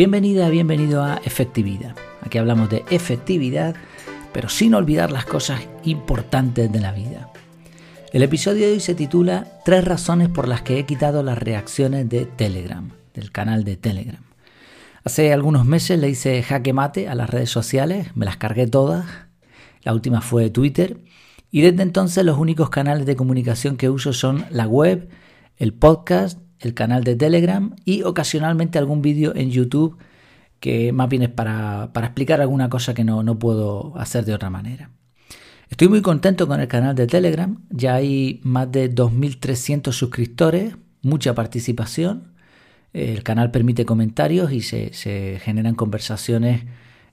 [0.00, 1.94] Bienvenida, bienvenido a Efectividad.
[2.22, 3.76] Aquí hablamos de efectividad,
[4.32, 7.30] pero sin olvidar las cosas importantes de la vida.
[8.10, 12.08] El episodio de hoy se titula Tres razones por las que he quitado las reacciones
[12.08, 14.22] de Telegram, del canal de Telegram.
[15.04, 19.04] Hace algunos meses le hice jaque mate a las redes sociales, me las cargué todas.
[19.82, 20.96] La última fue Twitter.
[21.50, 25.10] Y desde entonces los únicos canales de comunicación que uso son la web,
[25.58, 29.98] el podcast el canal de Telegram y ocasionalmente algún vídeo en YouTube
[30.60, 34.50] que más bien es para, explicar alguna cosa que no, no puedo hacer de otra
[34.50, 34.90] manera.
[35.70, 41.34] Estoy muy contento con el canal de Telegram, ya hay más de 2.300 suscriptores, mucha
[41.34, 42.34] participación,
[42.92, 46.64] el canal permite comentarios y se, se generan conversaciones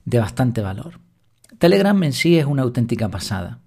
[0.04, 1.00] de bastante valor.
[1.58, 3.60] Telegram en sí es una auténtica pasada.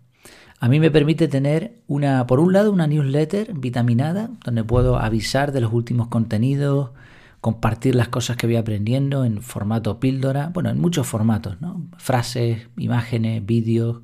[0.61, 5.53] A mí me permite tener una, por un lado, una newsletter vitaminada, donde puedo avisar
[5.53, 6.91] de los últimos contenidos,
[7.41, 11.81] compartir las cosas que voy aprendiendo en formato píldora, bueno, en muchos formatos, ¿no?
[11.97, 14.01] Frases, imágenes, vídeos.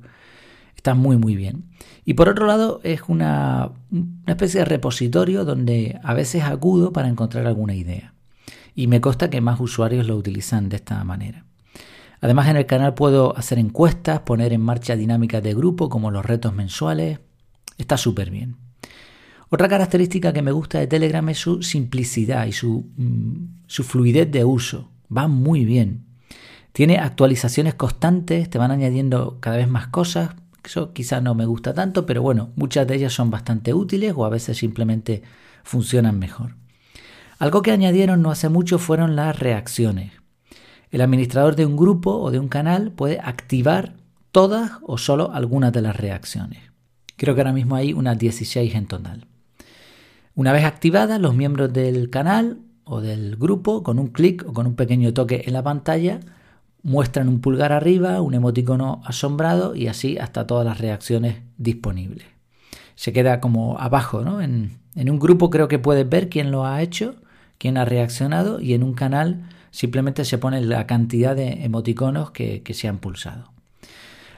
[0.74, 1.66] Está muy, muy bien.
[2.04, 7.06] Y por otro lado, es una, una especie de repositorio donde a veces acudo para
[7.06, 8.14] encontrar alguna idea.
[8.74, 11.44] Y me consta que más usuarios lo utilizan de esta manera.
[12.20, 16.24] Además en el canal puedo hacer encuestas, poner en marcha dinámicas de grupo como los
[16.24, 17.20] retos mensuales.
[17.76, 18.56] Está súper bien.
[19.50, 24.30] Otra característica que me gusta de Telegram es su simplicidad y su, mm, su fluidez
[24.30, 24.90] de uso.
[25.16, 26.04] Va muy bien.
[26.72, 30.30] Tiene actualizaciones constantes, te van añadiendo cada vez más cosas.
[30.62, 34.26] Eso quizás no me gusta tanto, pero bueno, muchas de ellas son bastante útiles o
[34.26, 35.22] a veces simplemente
[35.64, 36.56] funcionan mejor.
[37.38, 40.12] Algo que añadieron no hace mucho fueron las reacciones.
[40.90, 43.94] El administrador de un grupo o de un canal puede activar
[44.32, 46.60] todas o solo algunas de las reacciones.
[47.16, 49.26] Creo que ahora mismo hay unas 16 en total.
[50.34, 54.66] Una vez activadas, los miembros del canal o del grupo, con un clic o con
[54.66, 56.20] un pequeño toque en la pantalla,
[56.82, 62.26] muestran un pulgar arriba, un emoticono asombrado y así hasta todas las reacciones disponibles.
[62.94, 64.40] Se queda como abajo, ¿no?
[64.40, 67.16] En, en un grupo creo que puedes ver quién lo ha hecho,
[67.58, 72.62] quién ha reaccionado y en un canal simplemente se pone la cantidad de emoticonos que,
[72.72, 73.52] se han pulsado.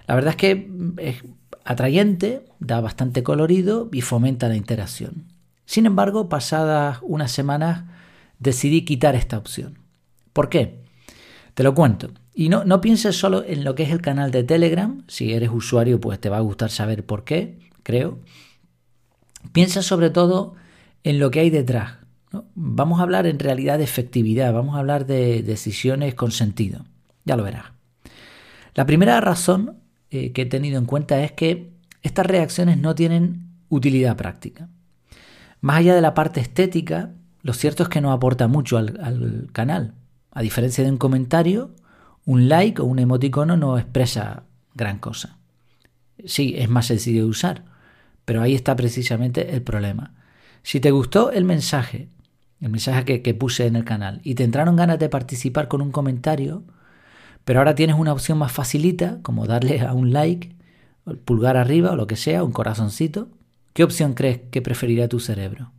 [0.07, 1.23] La verdad es que es
[1.65, 5.25] atrayente, da bastante colorido y fomenta la interacción.
[5.67, 7.85] Sin embargo, pasadas unas semanas
[8.39, 9.79] decidí quitar esta opción.
[10.33, 10.81] ¿Por qué?
[11.55, 12.11] Te lo cuento.
[12.35, 15.05] Y no, no pienses solo en lo que es el canal de Telegram.
[15.09, 18.19] Si eres usuario, pues te va a gustar saber por qué, creo.
[19.53, 20.55] Piensa sobre todo
[21.05, 22.00] en lo que hay detrás,
[22.33, 26.85] Vamos a hablar en realidad de efectividad, vamos a hablar de decisiones con sentido.
[27.25, 27.67] Ya lo verás.
[28.75, 29.79] La primera razón
[30.11, 34.69] eh, que he tenido en cuenta es que estas reacciones no tienen utilidad práctica.
[35.61, 39.49] Más allá de la parte estética, lo cierto es que no aporta mucho al, al
[39.53, 39.95] canal.
[40.31, 41.75] A diferencia de un comentario,
[42.25, 45.39] un like o un emoticono no expresa gran cosa.
[46.25, 47.65] Sí, es más sencillo de usar,
[48.25, 50.15] pero ahí está precisamente el problema.
[50.63, 52.09] Si te gustó el mensaje
[52.61, 55.91] el mensaje que, puse en el canal, y te entraron ganas de participar con un
[55.91, 56.65] comentario,
[57.45, 60.55] pero ahora tienes una opción más facilita, como darle a un like,
[61.25, 63.29] pulgar arriba o lo que sea, un corazoncito,
[63.73, 65.73] ¿qué opción crees que preferiría tu cerebro?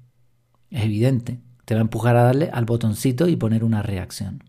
[0.70, 4.44] Es evidente, te va a empujar a darle al botoncito y poner una reacción.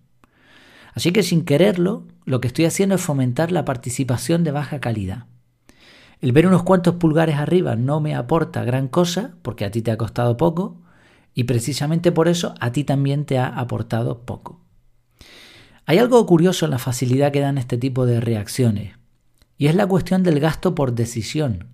[0.95, 5.27] Así que sin quererlo, lo que estoy haciendo es fomentar la participación de baja calidad.
[6.21, 9.91] El ver unos cuantos pulgares arriba no me aporta gran cosa, porque a ti te
[9.91, 10.82] ha costado poco,
[11.35, 14.61] y precisamente por eso a ti también te ha aportado poco.
[15.87, 18.97] Hay algo curioso en la facilidad que dan este tipo de reacciones,
[19.57, 21.69] y es la cuestión del gasto por decisión.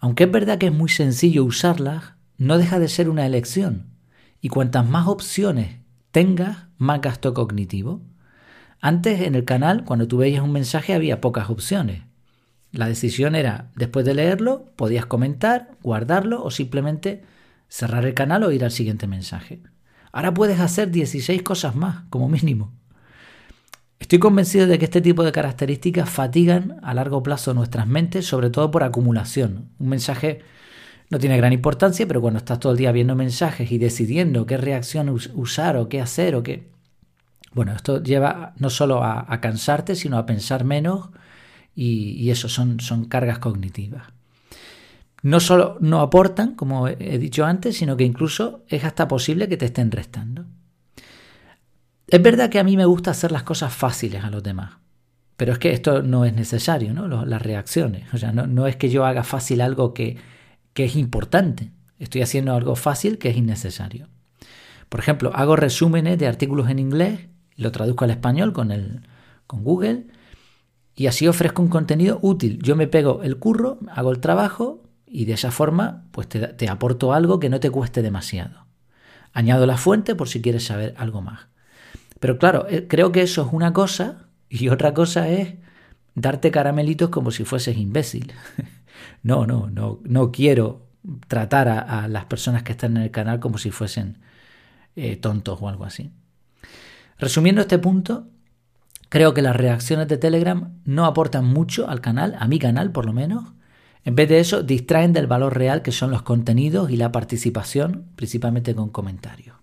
[0.00, 3.94] Aunque es verdad que es muy sencillo usarlas, no deja de ser una elección,
[4.40, 5.78] y cuantas más opciones
[6.12, 8.02] tengas, más gasto cognitivo.
[8.80, 12.02] Antes en el canal, cuando tú veías un mensaje, había pocas opciones.
[12.70, 17.24] La decisión era, después de leerlo, podías comentar, guardarlo o simplemente
[17.68, 19.60] cerrar el canal o ir al siguiente mensaje.
[20.12, 22.72] Ahora puedes hacer 16 cosas más, como mínimo.
[23.98, 28.48] Estoy convencido de que este tipo de características fatigan a largo plazo nuestras mentes, sobre
[28.50, 29.70] todo por acumulación.
[29.78, 30.40] Un mensaje
[31.10, 34.56] no tiene gran importancia, pero cuando estás todo el día viendo mensajes y decidiendo qué
[34.56, 36.70] reacción usar o qué hacer o qué...
[37.52, 41.08] Bueno, esto lleva no solo a, cansarte, sino a pensar menos
[41.74, 44.17] y, eso son, son cargas cognitivas
[45.22, 49.56] no solo no aportan, como he dicho antes, sino que incluso es hasta posible que
[49.56, 50.44] te estén restando.
[52.06, 54.78] Es verdad que a mí me gusta hacer las cosas fáciles a los demás,
[55.36, 57.06] pero es que esto no es necesario, ¿no?
[57.26, 58.12] Las reacciones.
[58.14, 60.16] O sea, no, es que yo haga fácil algo que,
[60.72, 61.70] que es importante.
[61.98, 64.08] Estoy haciendo algo fácil que es innecesario.
[64.88, 67.28] Por ejemplo, hago resúmenes de artículos en inglés
[67.58, 69.02] lo traduzco al español con, el,
[69.46, 70.06] con Google
[70.94, 72.60] y así ofrezco un contenido útil.
[72.62, 77.12] Yo me pego el curro, hago el trabajo y de esa forma pues te, aporto
[77.12, 78.66] algo que no te cueste demasiado.
[79.32, 81.48] Añado la fuente por si quieres saber algo más.
[82.20, 85.54] Pero claro, eh, creo que eso es una cosa y otra cosa es
[86.14, 88.32] darte caramelitos como si fueses imbécil.
[89.22, 90.88] no, no, no, no quiero
[91.28, 94.18] tratar a, las personas que están en el canal como si fuesen
[94.96, 96.12] eh, tontos o algo así.
[97.18, 98.28] Resumiendo este punto,
[99.08, 103.06] creo que las reacciones de Telegram no aportan mucho al canal, a mi canal por
[103.06, 103.44] lo menos.
[104.08, 108.06] En vez de eso, distraen del valor real que son los contenidos y la participación,
[108.16, 109.54] principalmente con comentarios.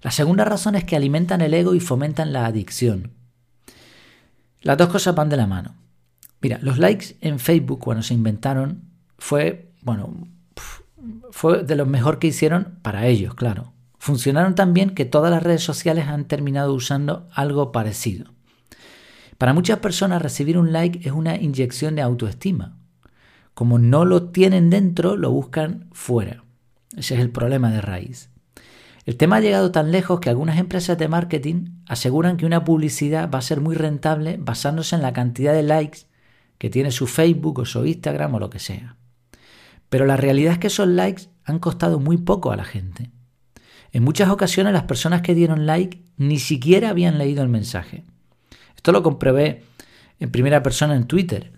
[0.00, 3.14] La segunda razón es que alimentan el ego y fomentan la adicción.
[4.60, 5.74] Las dos cosas van de la mano.
[6.40, 8.84] Mira, los likes en Facebook cuando se inventaron
[9.18, 10.28] fue, bueno,
[11.32, 13.72] fue de lo mejor que hicieron para ellos, claro.
[13.98, 18.32] Funcionaron tan bien que todas las redes sociales han terminado usando algo parecido.
[19.36, 22.76] Para muchas personas recibir un like es una inyección de autoestima.
[23.56, 26.44] Como no lo tienen dentro, lo buscan fuera.
[26.94, 28.28] Ese es el problema de raíz.
[29.06, 33.30] El tema ha llegado tan lejos que algunas empresas de marketing aseguran que una publicidad
[33.30, 36.00] va a ser muy rentable basándose en la cantidad de likes
[36.58, 38.98] que tiene su Facebook o su Instagram o lo que sea.
[39.88, 43.10] Pero la realidad es que esos likes han costado muy poco a la gente.
[43.90, 48.04] En muchas ocasiones las personas que dieron like ni siquiera habían leído el mensaje.
[48.76, 49.62] Esto lo comprobé
[50.20, 51.54] en primera persona en Twitter.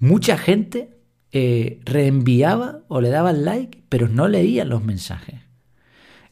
[0.00, 0.95] Mucha gente
[1.32, 5.40] eh, reenviaba o le daban like, pero no leían los mensajes.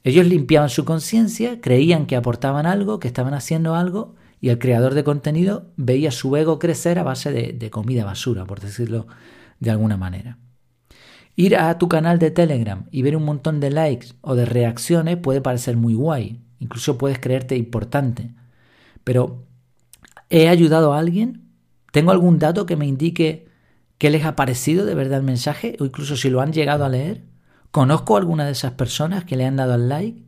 [0.05, 4.93] Ellos limpiaban su conciencia, creían que aportaban algo, que estaban haciendo algo, y el creador
[4.93, 9.07] de contenido veía su ego crecer a base de, comida basura, por decirlo
[9.61, 10.37] de alguna manera.
[11.35, 15.17] Ir a tu canal de Telegram y ver un montón de likes o de reacciones
[15.17, 18.35] puede parecer muy guay, incluso puedes creerte importante.
[19.03, 19.47] Pero,
[20.29, 21.49] ¿he ayudado a alguien?
[21.91, 23.49] ¿Tengo algún dato que me indique
[23.99, 26.89] qué les ha parecido de verdad el mensaje o incluso si lo han llegado a
[26.89, 27.23] leer?
[27.71, 30.25] ¿Conozco a alguna de esas personas que le han dado al like?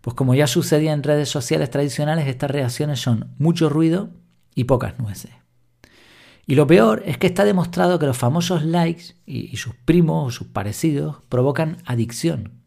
[0.00, 4.10] Pues como ya sucedía en redes sociales tradicionales, estas reacciones son mucho ruido
[4.54, 5.30] y pocas nueces.
[6.46, 10.30] Y lo peor es que está demostrado que los famosos likes y, sus primos o
[10.30, 12.60] sus parecidos provocan adicción.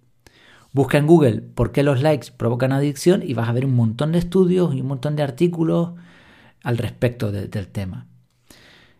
[0.73, 4.11] Busca en Google por qué los likes provocan adicción y vas a ver un montón
[4.13, 5.91] de estudios y un montón de artículos
[6.63, 8.07] al respecto del tema.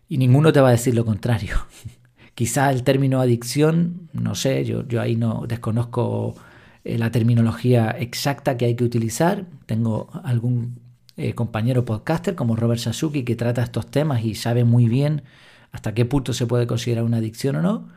[0.10, 1.56] Y ninguno te va a decir lo contrario.
[2.36, 6.36] Quizá el término adicción, no sé, yo, yo ahí no desconozco
[6.84, 9.46] eh, la terminología exacta que hay que utilizar.
[9.66, 10.80] Tengo algún
[11.18, 15.24] eh, compañero podcaster como Robert Sasuki que trata estos temas y sabe muy bien
[15.72, 17.90] hasta qué punto se puede considerar una adicción o no.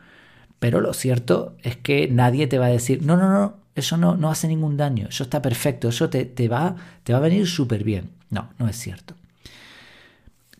[0.59, 4.17] Pero lo cierto es que nadie te va a decir, no, no, no, eso no,
[4.17, 7.47] no hace ningún daño, eso está perfecto, eso te, te va, te va a venir
[7.47, 8.09] súper bien.
[8.29, 9.15] No, no es cierto.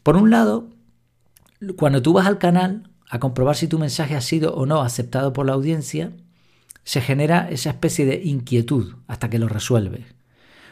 [0.04, 0.68] Por un lado,
[1.76, 5.34] cuando tú vas al canal, a comprobar si tu mensaje ha sido o no aceptado
[5.34, 6.12] por la audiencia,
[6.84, 10.06] se genera esa especie de inquietud hasta que lo resuelves.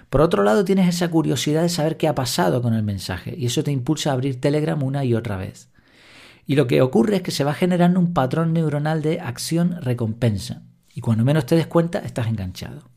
[0.09, 3.45] Por otro lado, tienes esa curiosidad de saber qué ha pasado con el mensaje y
[3.45, 5.69] eso te impulsa a abrir Telegram una y otra vez.
[6.47, 10.63] Y lo que ocurre es que se va generando un patrón neuronal de acción-recompensa.
[10.95, 12.89] Y cuando menos te des cuenta, estás enganchado.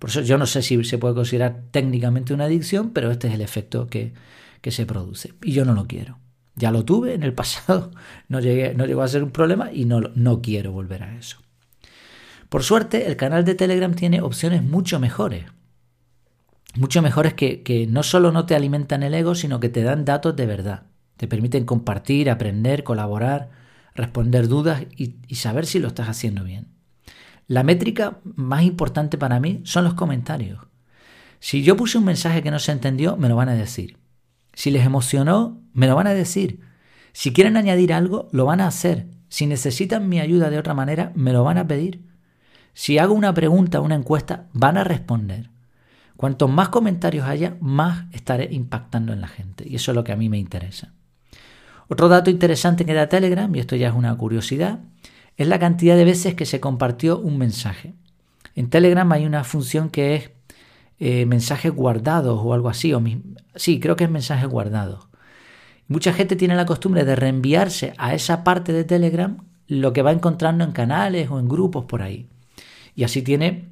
[0.00, 3.34] Por eso yo no sé si se puede considerar técnicamente una adicción, pero este es
[3.34, 4.14] el efecto que,
[4.60, 5.34] que se produce.
[5.42, 6.18] Y yo no lo quiero.
[6.58, 7.92] Ya lo tuve en el pasado,
[8.28, 11.38] no, llegué, llegó a ser un problema y no, no quiero volver a eso.
[12.48, 15.44] Por suerte, el canal de Telegram tiene opciones mucho mejores.
[16.74, 20.04] Mucho mejores que, que no solo no te alimentan el ego, sino que te dan
[20.04, 20.82] datos de verdad.
[21.16, 23.50] Te permiten compartir, aprender, colaborar,
[23.94, 26.68] responder dudas y saber si lo estás haciendo bien.
[27.48, 30.66] La métrica más importante para mí son los comentarios.
[31.40, 33.97] Si yo puse un mensaje que no se entendió, me lo van a decir.
[34.58, 36.58] Si les emocionó, me lo van a decir.
[37.12, 39.06] Si quieren añadir algo, lo van a hacer.
[39.28, 42.02] Si necesitan mi ayuda de otra manera, me lo van a pedir.
[42.74, 45.50] Si hago una pregunta, una encuesta, van a responder.
[46.16, 49.62] Cuanto más comentarios haya, más estaré impactando en la gente.
[49.64, 50.92] Y eso es lo que a mí me interesa.
[51.86, 54.80] Otro dato interesante que da Telegram, y esto ya es una curiosidad,
[55.36, 57.94] es la cantidad de veces que se compartió un mensaje.
[58.56, 60.30] En Telegram hay una función que es
[61.00, 62.92] eh, mensajes guardados o algo así.
[62.92, 63.02] O
[63.54, 65.08] sí, creo que es mensajes guardados.
[65.86, 69.38] Mucha gente tiene la costumbre de reenviarse a esa parte de Telegram
[69.68, 72.28] lo que va encontrando en canales o en grupos por ahí.
[72.94, 73.68] Y así tiene,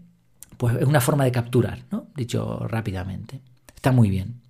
[0.57, 2.07] pues es una forma de capturar, ¿no?
[2.15, 3.41] Dicho rápidamente.
[3.75, 4.41] Está muy bien.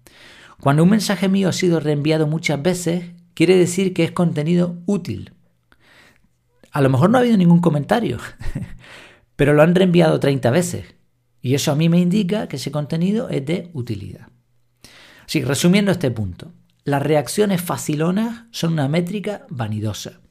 [0.61, 5.33] Cuando un mensaje mío ha sido reenviado muchas veces, quiere decir que es contenido útil.
[6.73, 8.19] A lo mejor no ha habido ningún comentario,
[9.37, 10.96] pero lo han reenviado 30 veces.
[11.47, 14.31] Y eso a mí me indica que ese contenido es de utilidad.
[15.27, 20.23] Sí, resumiendo este punto, las reacciones facilonas son una métrica vanidosa.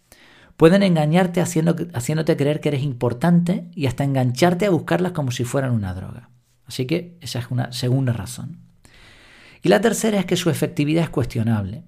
[0.57, 5.71] Pueden engañarte haciéndote creer que eres importante y hasta engancharte a buscarlas como si fueran
[5.71, 6.31] una droga.
[6.65, 8.59] Así que esa es una segunda razón.
[9.63, 11.85] Y la tercera es que su efectividad es cuestionable.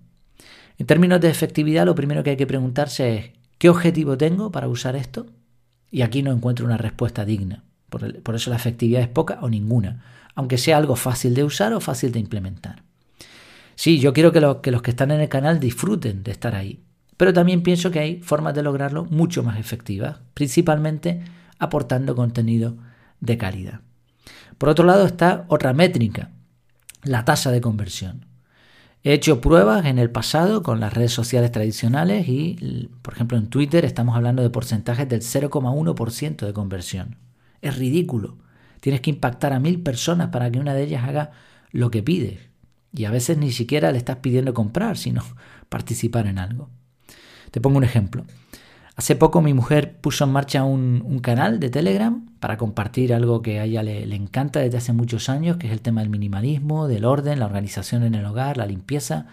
[0.78, 4.70] En términos de efectividad, lo primero que hay que preguntarse es, ¿qué objetivo tengo para
[4.70, 5.26] usar esto?
[5.92, 7.67] Y aquí no encuentro una respuesta digna.
[7.90, 10.04] Por, eso la efectividad es poca o ninguna,
[10.36, 12.84] aunque sea algo fácil de usar o fácil de implementar.
[13.76, 16.84] Sí, yo quiero que, que los que están en el canal disfruten de estar ahí,
[17.16, 21.22] pero también pienso que hay formas de lograrlo mucho más efectivas, principalmente
[21.60, 22.78] aportando contenido
[23.20, 23.82] de calidad.
[24.58, 26.32] Por otro lado está otra métrica,
[27.04, 28.26] la tasa de conversión.
[29.04, 33.48] He hecho pruebas en el pasado con las redes sociales tradicionales y, por ejemplo, en
[33.48, 37.16] Twitter estamos hablando de porcentajes del 0,1% de conversión.
[37.62, 38.38] Es ridículo.
[38.80, 41.32] Tienes que impactar a mil personas para que una de ellas haga
[41.72, 42.40] lo que pides.
[42.94, 45.24] Y a veces ni siquiera le estás pidiendo comprar, sino
[45.70, 46.70] participar en algo.
[47.52, 48.26] Te pongo un ejemplo.
[48.98, 53.60] Hace poco mi mujer puso en marcha un, canal de Telegram para compartir algo que
[53.60, 57.06] a ella le, encanta desde hace muchos años, que es el tema del minimalismo, del
[57.06, 59.28] orden, la organización en el hogar, la limpieza.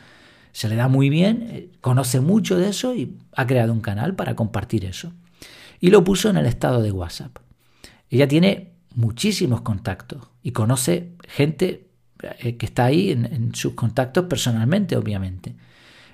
[0.52, 4.14] Se le da muy bien, eh, conoce mucho de eso y ha creado un canal
[4.14, 5.12] para compartir eso.
[5.80, 7.38] Y lo puso en el estado de WhatsApp.
[8.14, 11.88] Ella tiene muchísimos contactos y conoce gente
[12.38, 15.56] eh, que está ahí en, sus contactos personalmente, obviamente.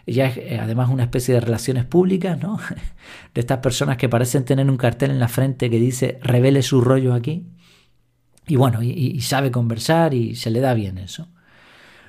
[0.07, 2.59] Ella es eh, además una especie de relaciones públicas, ¿no?
[3.35, 6.80] De estas personas que parecen tener un cartel en la frente que dice revele su
[6.80, 7.45] rollo aquí.
[8.47, 11.28] Y bueno, y, sabe conversar y se le da bien eso.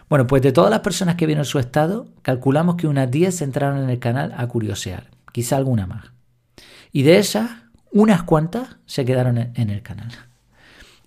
[0.07, 3.83] Bueno, pues de todas las personas que vieron su estado, calculamos que unas 10 entraron
[3.83, 6.13] en el canal a curiosear, quizá alguna más.
[6.93, 7.51] Y de esas,
[7.91, 10.11] unas cuantas se quedaron en el canal.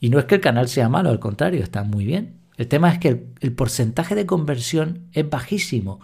[0.01, 2.41] Y no es que el canal sea malo, al contrario, está muy bien.
[2.57, 6.01] El tema es que el, porcentaje de conversión es bajísimo,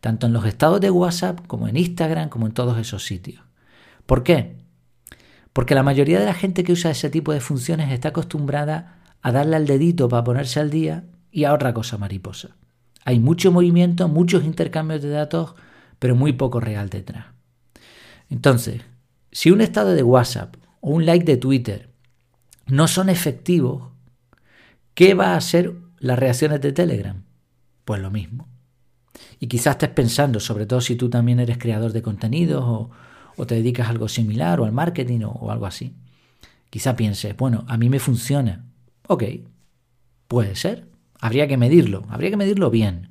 [0.00, 3.42] tanto en los estados de WhatsApp como en Instagram, como en todos esos sitios.
[4.06, 4.56] ¿Por qué?
[5.52, 9.30] Porque la mayoría de la gente que usa ese tipo de funciones está acostumbrada a
[9.30, 12.56] darle al dedito para ponerse al día y a otra cosa mariposa.
[13.04, 15.54] Hay mucho movimiento, muchos intercambios de datos,
[15.98, 17.26] pero muy poco real detrás.
[18.30, 18.82] Entonces,
[19.34, 21.90] si un estado de WhatsApp o un like de Twitter
[22.66, 23.90] no son efectivos,
[24.94, 27.24] ¿qué va a ser las reacciones de Telegram?
[27.84, 28.46] Pues lo mismo.
[29.40, 32.90] Y quizás estés pensando, sobre todo si tú también eres creador de contenidos
[33.36, 35.96] o, te dedicas a algo similar o al marketing o, o algo así.
[36.70, 38.64] Quizá pienses, bueno, a mí me funciona.
[39.08, 39.24] Ok,
[40.28, 40.86] puede ser.
[41.20, 43.10] Habría que medirlo, habría que medirlo bien.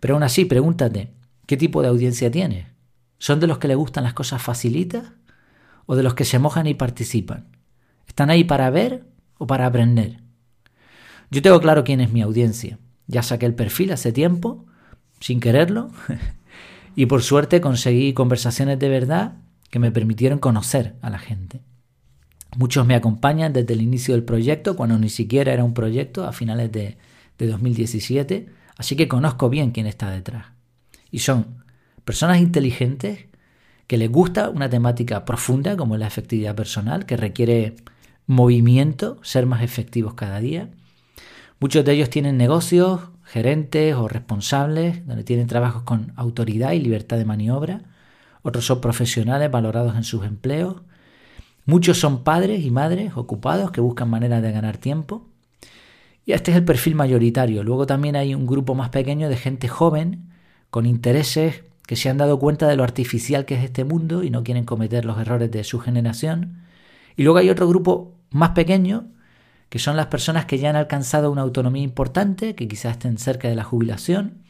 [0.00, 1.14] Pero aún así, pregúntate,
[1.46, 2.66] ¿qué tipo de audiencia tienes?
[3.20, 5.12] ¿Son de los que le gustan las cosas facilitas
[5.86, 7.48] o de los que se mojan y participan?
[8.06, 9.04] ¿Están ahí para ver
[9.38, 10.20] o para aprender?
[11.30, 12.78] Yo tengo claro quién es mi audiencia.
[13.06, 14.66] Ya saqué el perfil hace tiempo,
[15.20, 15.90] sin quererlo,
[16.96, 19.34] y por suerte conseguí conversaciones de verdad
[19.70, 21.62] que me permitieron conocer a la gente.
[22.56, 26.32] Muchos me acompañan desde el inicio del proyecto, cuando ni siquiera era un proyecto, a
[26.32, 26.96] finales de,
[27.38, 28.46] 2017,
[28.78, 30.46] así que conozco bien quién está detrás.
[31.10, 31.64] Y son
[32.04, 33.26] personas inteligentes
[33.86, 37.76] que les gusta una temática profunda como la efectividad personal, que requiere
[38.26, 40.70] movimiento, ser más efectivos cada día,
[41.58, 47.16] Muchos de ellos tienen negocios, gerentes o responsables, donde tienen trabajos con autoridad y libertad
[47.16, 47.80] de maniobra.
[48.42, 50.82] Otros son profesionales valorados en sus empleos.
[51.64, 55.26] Muchos son padres y madres ocupados que buscan maneras de ganar tiempo.
[56.26, 57.64] Y este es el perfil mayoritario.
[57.64, 60.28] Luego también hay un grupo más pequeño de gente joven,
[60.68, 64.30] con intereses que se han dado cuenta de lo artificial que es este mundo y
[64.30, 66.62] no quieren cometer los errores de su generación.
[67.16, 69.08] Y luego hay otro grupo más pequeño
[69.68, 73.48] que son las personas que ya han alcanzado una autonomía importante, que quizás estén cerca
[73.48, 74.42] de la jubilación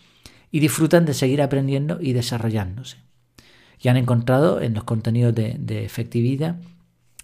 [0.51, 2.99] y disfrutan de seguir aprendiendo y desarrollándose.
[3.81, 6.57] Y han encontrado en los contenidos de, efectividad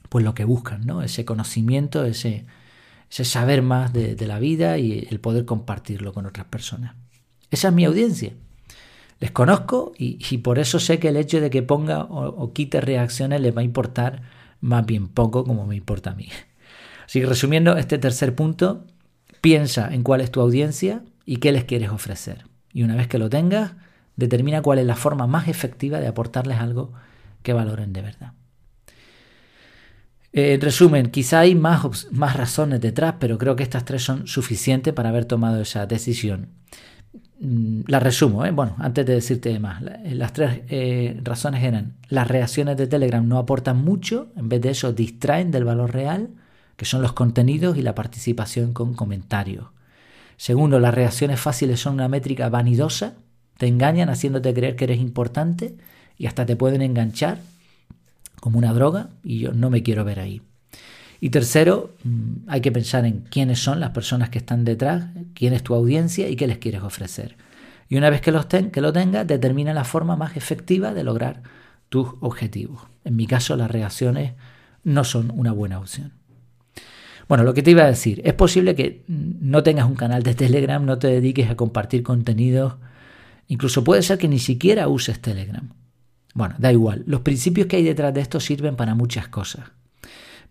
[0.08, 1.02] pues lo que buscan, ¿no?
[1.02, 2.44] ese conocimiento, ese,
[3.10, 6.94] ese saber más de, la vida y el poder compartirlo con otras personas.
[7.50, 8.32] Esa es mi audiencia.
[9.22, 13.40] Les conozco y, por eso sé que el hecho de que ponga o, quite reacciones
[13.40, 14.22] les va a importar
[14.60, 16.28] más bien poco como me importa a mí.
[17.06, 18.84] Así que resumiendo este tercer punto,
[19.40, 22.46] piensa en cuál es tu audiencia y qué les quieres ofrecer.
[22.72, 23.74] Y una vez que lo tengas,
[24.16, 26.92] determina cuál es la forma más efectiva de aportarles algo
[27.44, 28.32] que valoren de verdad.
[30.32, 34.26] Eh, en resumen, quizá hay más, más razones detrás, pero creo que estas tres son
[34.26, 36.48] suficientes para haber tomado esa decisión.
[37.44, 38.52] Mm, la resumo, ¿eh?
[38.52, 39.82] bueno, antes de decirte más.
[40.04, 44.70] Las tres eh, razones eran, las reacciones de Telegram no aportan mucho, en vez de
[44.70, 46.30] eso distraen del valor real
[46.76, 49.66] que son los contenidos y la participación con comentarios.
[50.36, 53.14] Segundo, las reacciones fáciles son una métrica vanidosa,
[53.58, 55.76] te engañan haciéndote creer que eres importante
[56.18, 57.38] y hasta te pueden enganchar
[58.40, 60.42] como una droga y yo no me quiero ver ahí.
[61.24, 65.52] Y tercero, mm, hay que pensar en quiénes son las personas que están detrás, quién
[65.52, 67.36] es tu audiencia y qué les quieres ofrecer.
[67.88, 71.44] Y una vez que, lo tengas, determina la forma más efectiva de lograr
[71.90, 72.82] tus objetivos.
[73.04, 74.32] En mi caso, las reacciones
[74.82, 76.12] no son una buena opción.
[77.28, 80.34] Bueno, lo que te iba a decir, es posible que no tengas un canal de
[80.34, 82.74] Telegram, no te dediques a compartir contenidos,
[83.46, 85.72] incluso puede ser que ni siquiera uses Telegram.
[86.34, 89.70] Bueno, da igual, los principios que hay detrás de esto sirven para muchas cosas.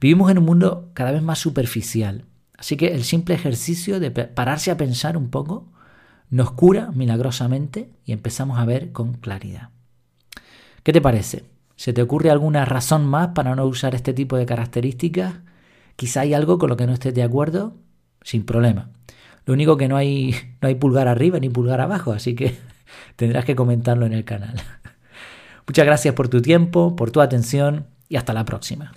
[0.01, 2.25] Vivimos en un mundo cada vez más superficial,
[2.57, 5.71] así que el simple ejercicio de pararse a pensar un poco
[6.31, 9.69] nos cura milagrosamente y empezamos a ver con claridad.
[10.81, 11.45] ¿Qué te parece?
[11.75, 15.35] ¿Se te ocurre alguna razón más para no usar este tipo de características?
[15.97, 17.75] Quizá hay algo con lo que no estés de acuerdo,
[18.23, 18.89] sin problema.
[19.45, 22.57] Lo único que no hay, no hay pulgar arriba ni pulgar abajo, así que
[23.17, 24.59] tendrás que comentarlo en el canal.
[25.67, 28.93] Muchas gracias por tu tiempo, por tu atención y hasta la próxima.